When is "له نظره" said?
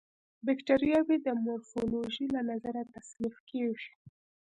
2.35-2.81